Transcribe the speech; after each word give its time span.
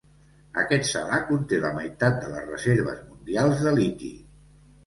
Aquest 0.61 0.87
Salar 0.91 1.19
conté 1.27 1.59
la 1.65 1.71
meitat 1.77 2.17
de 2.23 2.31
les 2.31 2.47
reserves 2.49 3.05
mundials 3.11 3.63
de 3.69 3.75
liti. 3.81 4.11